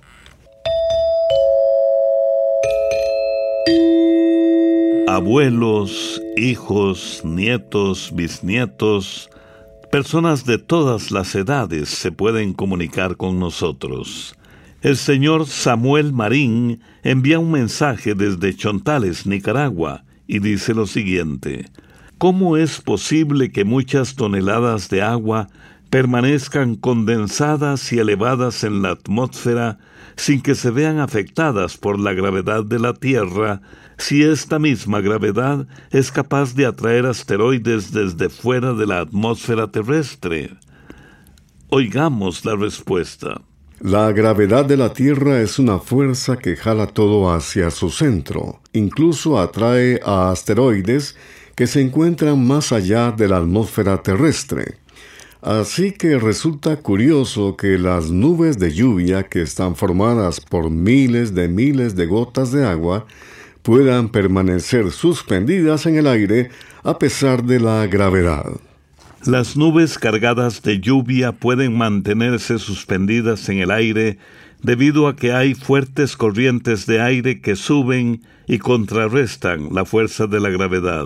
Abuelos, 5.15 6.21
hijos, 6.37 7.21
nietos, 7.23 8.11
bisnietos, 8.13 9.29
personas 9.91 10.45
de 10.45 10.59
todas 10.59 11.09
las 11.09 11.33
edades 11.33 11.89
se 11.89 12.11
pueden 12.11 12.53
comunicar 12.53 13.17
con 13.17 13.39
nosotros. 13.39 14.35
El 14.81 14.97
señor 14.97 15.47
Samuel 15.47 16.13
Marín 16.13 16.81
envía 17.01 17.39
un 17.39 17.51
mensaje 17.51 18.13
desde 18.13 18.55
Chontales, 18.55 19.25
Nicaragua, 19.25 20.03
y 20.27 20.39
dice 20.39 20.75
lo 20.75 20.85
siguiente. 20.85 21.65
¿Cómo 22.19 22.55
es 22.55 22.79
posible 22.79 23.51
que 23.51 23.65
muchas 23.65 24.13
toneladas 24.15 24.89
de 24.89 25.01
agua 25.01 25.49
permanezcan 25.89 26.75
condensadas 26.75 27.91
y 27.91 27.97
elevadas 27.97 28.63
en 28.63 28.83
la 28.83 28.91
atmósfera 28.91 29.79
sin 30.17 30.41
que 30.41 30.53
se 30.53 30.69
vean 30.69 30.99
afectadas 30.99 31.77
por 31.77 31.97
la 31.97 32.13
gravedad 32.13 32.63
de 32.63 32.77
la 32.77 32.93
Tierra, 32.93 33.61
si 33.99 34.23
esta 34.23 34.59
misma 34.59 35.01
gravedad 35.01 35.67
es 35.91 36.11
capaz 36.11 36.55
de 36.55 36.65
atraer 36.65 37.05
asteroides 37.05 37.91
desde 37.91 38.29
fuera 38.29 38.73
de 38.73 38.87
la 38.87 39.01
atmósfera 39.01 39.71
terrestre. 39.71 40.57
Oigamos 41.69 42.45
la 42.45 42.55
respuesta. 42.55 43.41
La 43.81 44.11
gravedad 44.11 44.65
de 44.65 44.75
la 44.75 44.91
Tierra 44.91 45.41
es 45.41 45.59
una 45.59 45.79
fuerza 45.79 46.37
que 46.37 46.55
jala 46.55 46.87
todo 46.87 47.31
hacia 47.31 47.71
su 47.71 47.89
centro. 47.89 48.59
Incluso 48.73 49.39
atrae 49.39 49.99
a 50.03 50.31
asteroides 50.31 51.15
que 51.55 51.67
se 51.67 51.81
encuentran 51.81 52.45
más 52.45 52.71
allá 52.71 53.11
de 53.11 53.27
la 53.27 53.37
atmósfera 53.37 54.01
terrestre. 54.01 54.77
Así 55.41 55.93
que 55.93 56.19
resulta 56.19 56.77
curioso 56.77 57.55
que 57.55 57.77
las 57.77 58.11
nubes 58.11 58.59
de 58.59 58.73
lluvia 58.73 59.23
que 59.23 59.41
están 59.41 59.75
formadas 59.75 60.41
por 60.41 60.69
miles 60.69 61.33
de 61.33 61.47
miles 61.47 61.95
de 61.95 62.05
gotas 62.05 62.51
de 62.51 62.65
agua 62.65 63.05
puedan 63.69 64.09
permanecer 64.09 64.89
suspendidas 64.89 65.85
en 65.85 65.95
el 65.95 66.07
aire 66.07 66.49
a 66.83 66.97
pesar 66.97 67.43
de 67.43 67.59
la 67.59 67.85
gravedad. 67.85 68.45
Las 69.27 69.55
nubes 69.57 69.99
cargadas 69.99 70.63
de 70.63 70.79
lluvia 70.79 71.33
pueden 71.33 71.77
mantenerse 71.77 72.57
suspendidas 72.57 73.47
en 73.47 73.59
el 73.59 73.69
aire 73.69 74.17
debido 74.63 75.07
a 75.07 75.15
que 75.15 75.33
hay 75.33 75.53
fuertes 75.53 76.17
corrientes 76.17 76.87
de 76.87 76.99
aire 76.99 77.41
que 77.41 77.55
suben 77.55 78.23
y 78.47 78.57
contrarrestan 78.57 79.69
la 79.71 79.85
fuerza 79.85 80.25
de 80.25 80.39
la 80.39 80.49
gravedad. 80.49 81.05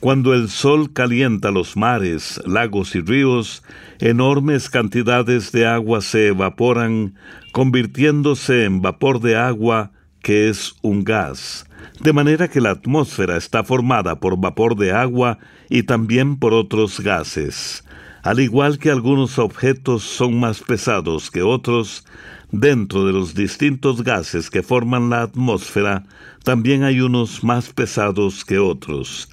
Cuando 0.00 0.32
el 0.32 0.48
sol 0.48 0.94
calienta 0.94 1.50
los 1.50 1.76
mares, 1.76 2.40
lagos 2.46 2.94
y 2.94 3.02
ríos, 3.02 3.62
enormes 3.98 4.70
cantidades 4.70 5.52
de 5.52 5.66
agua 5.66 6.00
se 6.00 6.28
evaporan, 6.28 7.16
convirtiéndose 7.52 8.64
en 8.64 8.80
vapor 8.80 9.20
de 9.20 9.36
agua, 9.36 9.92
que 10.26 10.48
es 10.48 10.74
un 10.82 11.04
gas, 11.04 11.65
de 12.00 12.12
manera 12.12 12.48
que 12.48 12.60
la 12.60 12.70
atmósfera 12.70 13.36
está 13.36 13.64
formada 13.64 14.20
por 14.20 14.38
vapor 14.38 14.76
de 14.76 14.92
agua 14.92 15.38
y 15.68 15.84
también 15.84 16.36
por 16.36 16.52
otros 16.54 17.00
gases. 17.00 17.84
Al 18.22 18.40
igual 18.40 18.78
que 18.78 18.90
algunos 18.90 19.38
objetos 19.38 20.02
son 20.02 20.40
más 20.40 20.60
pesados 20.60 21.30
que 21.30 21.42
otros, 21.42 22.04
dentro 22.50 23.06
de 23.06 23.12
los 23.12 23.34
distintos 23.34 24.02
gases 24.02 24.50
que 24.50 24.62
forman 24.62 25.10
la 25.10 25.22
atmósfera, 25.22 26.04
también 26.42 26.82
hay 26.82 27.00
unos 27.00 27.44
más 27.44 27.72
pesados 27.72 28.44
que 28.44 28.58
otros. 28.58 29.28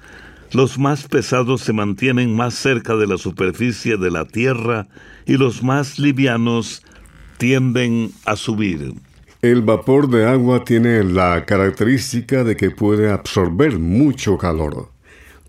Los 0.52 0.78
más 0.78 1.08
pesados 1.08 1.62
se 1.62 1.72
mantienen 1.72 2.34
más 2.36 2.54
cerca 2.54 2.94
de 2.94 3.08
la 3.08 3.18
superficie 3.18 3.96
de 3.96 4.10
la 4.10 4.24
Tierra 4.24 4.86
y 5.26 5.36
los 5.36 5.62
más 5.62 5.98
livianos 5.98 6.82
tienden 7.38 8.12
a 8.24 8.36
subir. 8.36 8.94
El 9.44 9.60
vapor 9.60 10.08
de 10.08 10.24
agua 10.24 10.64
tiene 10.64 11.04
la 11.04 11.44
característica 11.44 12.44
de 12.44 12.56
que 12.56 12.70
puede 12.70 13.12
absorber 13.12 13.78
mucho 13.78 14.38
calor. 14.38 14.88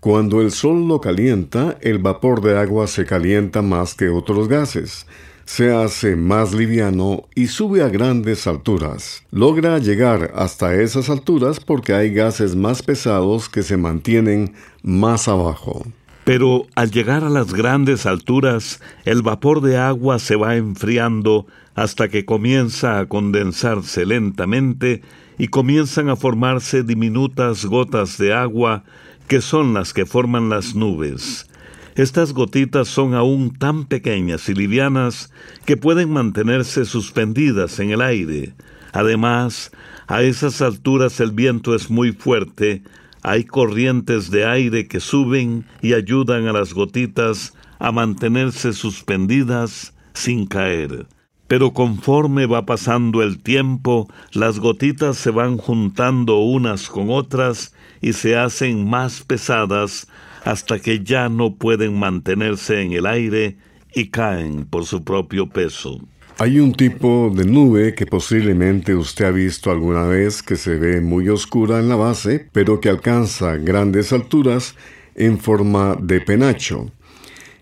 Cuando 0.00 0.42
el 0.42 0.50
sol 0.50 0.86
lo 0.86 1.00
calienta, 1.00 1.78
el 1.80 1.96
vapor 1.98 2.42
de 2.42 2.58
agua 2.58 2.88
se 2.88 3.06
calienta 3.06 3.62
más 3.62 3.94
que 3.94 4.10
otros 4.10 4.48
gases 4.48 5.06
se 5.46 5.72
hace 5.72 6.16
más 6.16 6.52
liviano 6.52 7.28
y 7.34 7.46
sube 7.46 7.82
a 7.82 7.88
grandes 7.88 8.48
alturas. 8.48 9.22
Logra 9.30 9.78
llegar 9.78 10.32
hasta 10.34 10.74
esas 10.74 11.08
alturas 11.08 11.60
porque 11.60 11.94
hay 11.94 12.12
gases 12.12 12.56
más 12.56 12.82
pesados 12.82 13.48
que 13.48 13.62
se 13.62 13.76
mantienen 13.76 14.54
más 14.82 15.28
abajo. 15.28 15.86
Pero 16.26 16.66
al 16.74 16.90
llegar 16.90 17.22
a 17.22 17.30
las 17.30 17.54
grandes 17.54 18.04
alturas, 18.04 18.80
el 19.04 19.22
vapor 19.22 19.60
de 19.60 19.76
agua 19.76 20.18
se 20.18 20.34
va 20.34 20.56
enfriando 20.56 21.46
hasta 21.76 22.08
que 22.08 22.24
comienza 22.24 22.98
a 22.98 23.06
condensarse 23.06 24.04
lentamente 24.04 25.02
y 25.38 25.46
comienzan 25.46 26.08
a 26.08 26.16
formarse 26.16 26.82
diminutas 26.82 27.64
gotas 27.64 28.18
de 28.18 28.34
agua 28.34 28.82
que 29.28 29.40
son 29.40 29.72
las 29.72 29.92
que 29.92 30.04
forman 30.04 30.48
las 30.48 30.74
nubes. 30.74 31.48
Estas 31.94 32.32
gotitas 32.32 32.88
son 32.88 33.14
aún 33.14 33.56
tan 33.56 33.84
pequeñas 33.84 34.48
y 34.48 34.54
livianas 34.54 35.32
que 35.64 35.76
pueden 35.76 36.10
mantenerse 36.10 36.86
suspendidas 36.86 37.78
en 37.78 37.92
el 37.92 38.00
aire. 38.00 38.52
Además, 38.92 39.70
a 40.08 40.24
esas 40.24 40.60
alturas 40.60 41.20
el 41.20 41.30
viento 41.30 41.76
es 41.76 41.88
muy 41.88 42.10
fuerte, 42.10 42.82
hay 43.26 43.42
corrientes 43.42 44.30
de 44.30 44.46
aire 44.46 44.86
que 44.86 45.00
suben 45.00 45.66
y 45.82 45.94
ayudan 45.94 46.46
a 46.46 46.52
las 46.52 46.72
gotitas 46.72 47.54
a 47.80 47.90
mantenerse 47.90 48.72
suspendidas 48.72 49.94
sin 50.14 50.46
caer. 50.46 51.08
Pero 51.48 51.72
conforme 51.72 52.46
va 52.46 52.66
pasando 52.66 53.24
el 53.24 53.42
tiempo, 53.42 54.08
las 54.30 54.60
gotitas 54.60 55.16
se 55.16 55.32
van 55.32 55.56
juntando 55.56 56.38
unas 56.38 56.88
con 56.88 57.10
otras 57.10 57.74
y 58.00 58.12
se 58.12 58.36
hacen 58.36 58.88
más 58.88 59.24
pesadas 59.24 60.06
hasta 60.44 60.78
que 60.78 61.02
ya 61.02 61.28
no 61.28 61.56
pueden 61.56 61.98
mantenerse 61.98 62.80
en 62.80 62.92
el 62.92 63.06
aire 63.06 63.56
y 63.92 64.10
caen 64.10 64.66
por 64.66 64.86
su 64.86 65.02
propio 65.02 65.48
peso. 65.48 66.00
Hay 66.38 66.60
un 66.60 66.74
tipo 66.74 67.32
de 67.34 67.46
nube 67.46 67.94
que 67.94 68.04
posiblemente 68.04 68.94
usted 68.94 69.24
ha 69.24 69.30
visto 69.30 69.70
alguna 69.70 70.04
vez 70.04 70.42
que 70.42 70.56
se 70.56 70.76
ve 70.76 71.00
muy 71.00 71.30
oscura 71.30 71.78
en 71.78 71.88
la 71.88 71.96
base, 71.96 72.46
pero 72.52 72.78
que 72.78 72.90
alcanza 72.90 73.56
grandes 73.56 74.12
alturas 74.12 74.74
en 75.14 75.38
forma 75.38 75.96
de 75.98 76.20
penacho. 76.20 76.92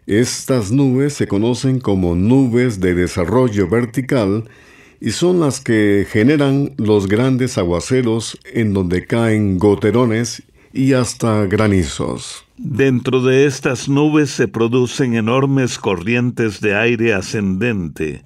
Estas 0.09 0.73
nubes 0.73 1.15
se 1.15 1.29
conocen 1.29 1.79
como 1.79 2.17
nubes 2.17 2.81
de 2.81 2.97
desarrollo 2.97 3.69
vertical 3.69 4.51
y 5.01 5.13
son 5.13 5.39
las 5.39 5.61
que 5.61 6.05
generan 6.11 6.73
los 6.77 7.07
grandes 7.07 7.59
aguaceros 7.59 8.37
en 8.53 8.75
donde 8.75 9.07
caen 9.07 9.57
goterones 9.57 10.43
y 10.73 10.95
hasta 10.95 11.47
granizos. 11.47 12.45
Dentro 12.57 13.23
de 13.23 13.47
estas 13.47 13.89
nubes 13.89 14.31
se 14.31 14.49
producen 14.49 15.15
enormes 15.15 15.79
corrientes 15.79 16.61
de 16.61 16.75
aire 16.75 17.15
ascendente. 17.15 18.25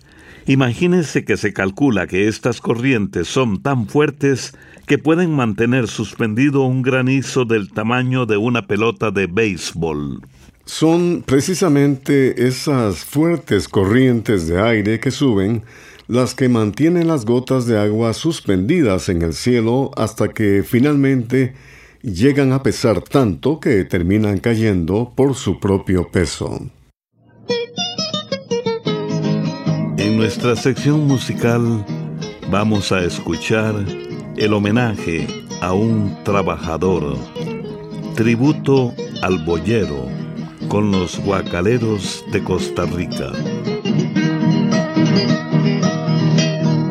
Imagínese 0.49 1.27
que 1.27 1.37
se 1.37 1.53
calcula 1.53 2.07
que 2.07 2.27
estas 2.27 2.63
corrientes 2.63 3.29
son 3.29 3.63
tan 3.63 3.87
fuertes 3.87 4.55
que 4.87 4.97
pueden 4.97 5.31
mantener 5.31 5.89
suspendido 5.89 6.63
un 6.63 6.81
granizo 6.81 7.45
del 7.45 7.71
tamaño 7.71 8.25
de 8.25 8.39
una 8.39 8.67
pelota 8.67 9.11
de 9.11 9.27
béisbol. 9.27 10.23
Son 10.65 11.23
precisamente 11.27 12.49
esas 12.49 13.05
fuertes 13.05 13.69
corrientes 13.69 14.49
de 14.49 14.59
aire 14.59 15.01
que 15.01 15.11
suben 15.11 15.65
las 16.07 16.35
que 16.35 16.49
mantienen 16.49 17.09
las 17.09 17.27
gotas 17.27 17.67
de 17.67 17.79
agua 17.79 18.15
suspendidas 18.15 19.11
en 19.11 19.21
el 19.21 19.35
cielo 19.35 19.91
hasta 19.99 20.29
que 20.29 20.65
finalmente 20.67 21.53
llegan 22.01 22.55
a 22.55 22.63
pesar 22.63 23.03
tanto 23.03 23.61
que 23.61 23.85
terminan 23.85 24.39
cayendo 24.39 25.13
por 25.15 25.35
su 25.35 25.61
propio 25.61 26.11
peso. 26.11 26.71
Nuestra 30.19 30.57
sección 30.57 31.07
musical 31.07 31.87
vamos 32.51 32.91
a 32.91 33.05
escuchar 33.05 33.73
el 34.37 34.53
homenaje 34.53 35.29
a 35.61 35.73
un 35.73 36.19
trabajador, 36.25 37.17
tributo 38.17 38.93
al 39.23 39.39
boyero, 39.45 40.09
con 40.67 40.91
los 40.91 41.21
guacaleros 41.21 42.25
de 42.33 42.43
Costa 42.43 42.85
Rica. 42.87 43.31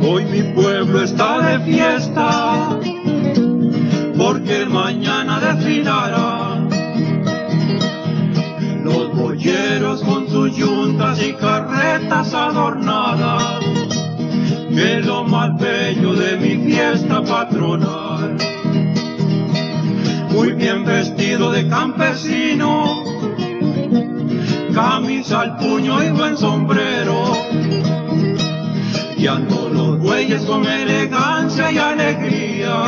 Hoy 0.02 0.24
mi 0.24 0.44
pueblo 0.54 1.04
está 1.04 1.60
de 1.60 1.66
fiesta 1.66 2.80
porque 4.18 4.66
mañana 4.68 4.77
con 10.04 10.28
sus 10.30 10.56
yuntas 10.56 11.22
y 11.22 11.34
carretas 11.34 12.34
adornadas, 12.34 13.44
que 14.70 15.02
lo 15.02 15.24
más 15.24 15.58
bello 15.58 16.14
de 16.14 16.38
mi 16.38 16.66
fiesta 16.66 17.24
patronal. 17.24 18.38
Muy 20.32 20.52
bien 20.54 20.86
vestido 20.86 21.52
de 21.52 21.68
campesino, 21.68 23.04
camisa 24.74 25.42
al 25.42 25.58
puño 25.58 26.04
y 26.04 26.10
buen 26.12 26.38
sombrero. 26.38 27.38
Y 29.18 29.26
los 29.26 30.00
bueyes 30.00 30.44
con 30.44 30.66
elegancia 30.66 31.72
y 31.72 31.78
alegría 31.78 32.87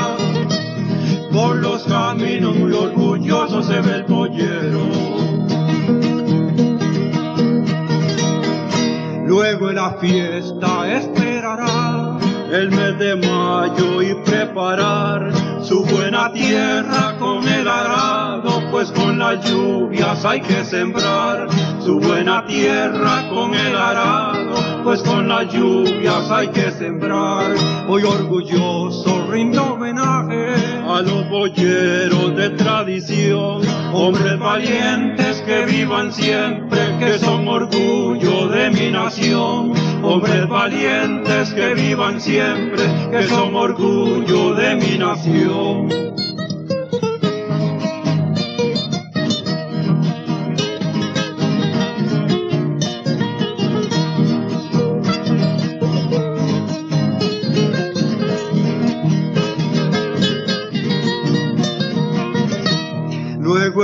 la 9.90 9.98
fiesta 9.98 10.92
esperará 10.92 12.18
el 12.52 12.70
mes 12.70 13.00
de 13.00 13.16
mayo 13.16 14.02
y 14.02 14.14
preparar 14.26 15.32
su 15.64 15.84
buena 15.86 16.32
tierra 16.32 17.16
con 17.18 17.48
el 17.48 17.68
arado, 17.68 18.62
pues 18.72 18.92
con 18.92 19.18
las 19.20 19.44
lluvias 19.50 20.26
hay 20.26 20.42
que 20.42 20.64
sembrar 20.64 21.48
su 21.80 22.00
buena 22.00 22.46
tierra 22.46 23.30
con 23.30 23.54
el 23.54 23.76
arado, 23.76 24.49
pues 24.84 25.02
con 25.04 25.28
las 25.28 25.52
lluvias 25.52 26.30
hay 26.32 26.48
que 26.50 26.72
sembrar. 26.72 27.54
Hoy 27.88 28.04
orgulloso 28.04 29.28
rindo 29.32 29.74
homenaje 29.74 30.54
a 30.88 31.02
los 31.02 31.30
boyeros 31.30 32.36
de 32.36 32.50
tradición, 32.52 33.62
hombres 33.94 34.40
valientes 34.40 35.42
que 35.42 35.66
vivan 35.66 36.12
siempre, 36.12 36.80
que 37.00 37.18
son 37.20 37.48
orgullo 37.48 38.48
de 38.48 38.70
mi 38.72 38.92
nación, 38.92 39.74
hombres 40.04 40.48
valientes 40.48 41.54
que 41.54 41.74
vivan 41.74 42.20
siempre, 42.20 42.84
que 43.12 43.24
son 43.24 43.56
orgullo 43.56 44.54
de 44.56 44.76
mi 44.76 44.98
nación. 44.98 46.29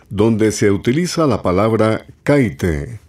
donde 0.09 0.51
se 0.51 0.71
utiliza 0.71 1.27
la 1.27 1.41
palabra 1.41 2.05
caite. 2.23 2.99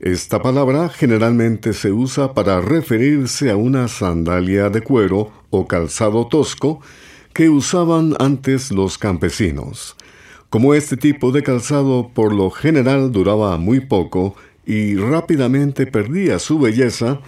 Esta 0.00 0.40
palabra 0.40 0.88
generalmente 0.88 1.72
se 1.72 1.92
usa 1.92 2.32
para 2.32 2.60
referirse 2.60 3.50
a 3.50 3.56
una 3.56 3.88
sandalia 3.88 4.70
de 4.70 4.80
cuero 4.80 5.37
o 5.50 5.66
calzado 5.66 6.26
tosco 6.26 6.80
que 7.32 7.48
usaban 7.48 8.14
antes 8.18 8.70
los 8.70 8.98
campesinos. 8.98 9.96
Como 10.50 10.74
este 10.74 10.96
tipo 10.96 11.30
de 11.30 11.42
calzado 11.42 12.10
por 12.14 12.34
lo 12.34 12.50
general 12.50 13.12
duraba 13.12 13.58
muy 13.58 13.80
poco 13.80 14.34
y 14.64 14.96
rápidamente 14.96 15.86
perdía 15.86 16.38
su 16.38 16.58
belleza, 16.58 17.20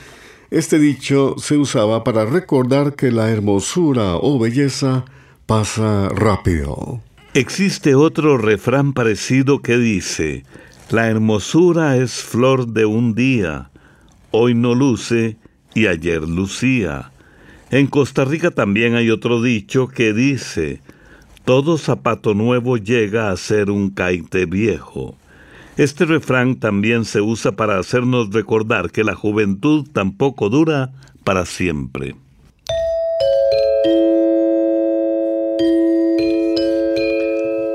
este 0.51 0.79
dicho 0.79 1.37
se 1.39 1.57
usaba 1.57 2.03
para 2.03 2.25
recordar 2.25 2.95
que 2.97 3.13
la 3.13 3.31
hermosura 3.31 4.17
o 4.17 4.39
belleza 4.39 5.05
pasa 5.47 6.09
rápido. 6.09 7.01
Existe 7.35 7.95
otro 7.95 8.37
refrán 8.37 8.93
parecido 8.93 9.63
que 9.63 9.79
dice, 9.79 10.45
la 10.91 11.09
hermosura 11.09 11.97
es 11.97 12.15
flor 12.25 12.67
de 12.67 12.87
un 12.87 13.15
día, 13.15 13.71
hoy 14.33 14.55
no 14.55 14.75
luce 14.75 15.37
y 15.73 15.87
ayer 15.87 16.23
lucía. 16.23 17.13
En 17.71 17.87
Costa 17.87 18.25
Rica 18.25 18.51
también 18.51 18.97
hay 18.97 19.11
otro 19.11 19.41
dicho 19.41 19.87
que 19.87 20.13
dice, 20.13 20.81
todo 21.45 21.79
zapato 21.79 22.35
nuevo 22.35 22.77
llega 22.77 23.31
a 23.31 23.37
ser 23.37 23.71
un 23.71 23.91
caite 23.91 24.45
viejo. 24.45 25.15
Este 25.77 26.05
refrán 26.05 26.57
también 26.57 27.05
se 27.05 27.21
usa 27.21 27.53
para 27.53 27.79
hacernos 27.79 28.33
recordar 28.33 28.91
que 28.91 29.05
la 29.05 29.15
juventud 29.15 29.87
tampoco 29.93 30.51
dura 30.51 30.91
para 31.23 31.47
siempre. 31.47 32.17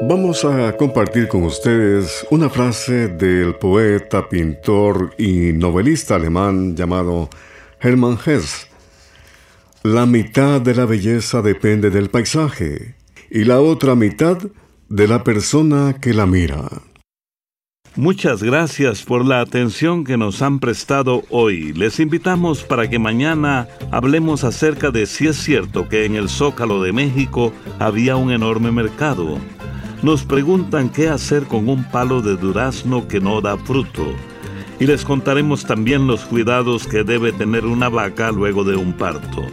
Vamos 0.01 0.43
a 0.43 0.75
compartir 0.75 1.29
con 1.29 1.43
ustedes 1.43 2.27
una 2.29 2.49
frase 2.49 3.07
del 3.07 3.55
poeta, 3.55 4.27
pintor 4.27 5.15
y 5.17 5.53
novelista 5.53 6.15
alemán 6.15 6.75
llamado 6.75 7.29
Hermann 7.79 8.19
Hesse. 8.23 8.74
La 9.85 10.07
mitad 10.07 10.61
de 10.61 10.73
la 10.73 10.87
belleza 10.87 11.43
depende 11.43 11.91
del 11.91 12.09
paisaje 12.09 12.95
y 13.29 13.43
la 13.43 13.61
otra 13.61 13.93
mitad 13.93 14.39
de 14.89 15.07
la 15.07 15.23
persona 15.23 15.93
que 16.01 16.11
la 16.11 16.25
mira. 16.25 16.67
Muchas 17.95 18.41
gracias 18.41 19.03
por 19.03 19.23
la 19.23 19.41
atención 19.41 20.03
que 20.03 20.17
nos 20.17 20.41
han 20.41 20.59
prestado 20.59 21.21
hoy. 21.29 21.71
Les 21.73 21.99
invitamos 21.99 22.63
para 22.63 22.89
que 22.89 22.97
mañana 22.97 23.67
hablemos 23.91 24.43
acerca 24.43 24.89
de 24.89 25.05
si 25.05 25.27
es 25.27 25.35
cierto 25.35 25.87
que 25.87 26.05
en 26.05 26.15
el 26.15 26.29
Zócalo 26.29 26.81
de 26.81 26.91
México 26.91 27.53
había 27.77 28.15
un 28.15 28.31
enorme 28.31 28.71
mercado. 28.71 29.37
Nos 30.01 30.23
preguntan 30.23 30.89
qué 30.89 31.09
hacer 31.09 31.43
con 31.43 31.69
un 31.69 31.83
palo 31.91 32.23
de 32.23 32.37
durazno 32.37 33.07
que 33.07 33.19
no 33.19 33.39
da 33.39 33.55
fruto. 33.55 34.07
Y 34.79 34.87
les 34.87 35.05
contaremos 35.05 35.63
también 35.63 36.07
los 36.07 36.25
cuidados 36.25 36.87
que 36.87 37.03
debe 37.03 37.31
tener 37.31 37.67
una 37.67 37.87
vaca 37.87 38.31
luego 38.31 38.63
de 38.63 38.75
un 38.75 38.91
parto. 38.91 39.45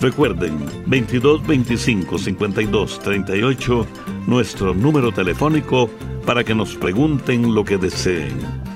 Recuerden, 0.00 0.58
22 0.86 1.46
25 1.46 2.18
52 2.18 2.98
38, 3.00 3.86
nuestro 4.26 4.74
número 4.74 5.10
telefónico 5.10 5.90
para 6.26 6.44
que 6.44 6.54
nos 6.54 6.74
pregunten 6.74 7.54
lo 7.54 7.64
que 7.64 7.78
deseen. 7.78 8.75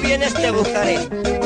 vienes 0.00 0.34
te 0.34 0.50
buscaré. 0.50 1.45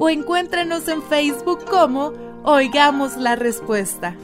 o 0.00 0.08
encuéntrenos 0.08 0.88
en 0.88 1.02
Facebook 1.02 1.64
como 1.66 2.12
Oigamos 2.42 3.18
la 3.18 3.36
Respuesta. 3.36 4.16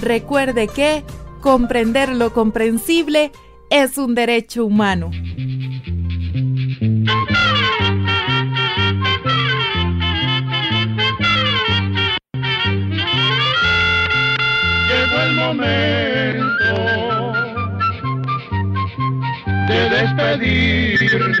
Recuerde 0.00 0.68
que 0.68 1.02
comprender 1.40 2.10
lo 2.10 2.32
comprensible 2.32 3.32
es 3.68 3.98
un 3.98 4.14
derecho 4.14 4.64
humano. 4.64 5.10
Llegó 14.88 15.18
el 15.26 15.34
momento 15.34 16.52
de 19.66 19.90
despedirnos 19.90 21.40